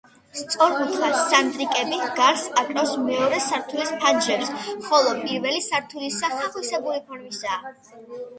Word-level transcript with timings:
სწორკუთხა 0.37 1.09
სანდრიკები 1.17 1.99
გარს 2.19 2.45
აკრავს 2.61 2.93
მეორე 3.09 3.43
სართულის 3.49 3.93
ფანჯრებს, 4.05 4.51
ხოლო 4.87 5.13
პირველი 5.21 5.63
სართულისა 5.69 6.33
ხახვისებური 6.39 7.05
ფორმისაა. 7.13 7.77